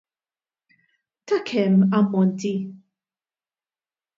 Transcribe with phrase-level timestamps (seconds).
[1.25, 2.53] Ta' kemm ammonti?